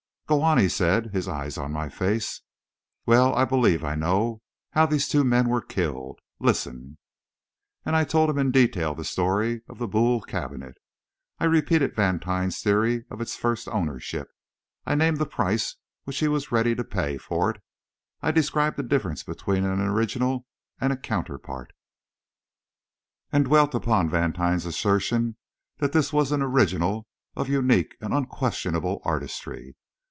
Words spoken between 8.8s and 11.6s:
the story of the Boule cabinet; I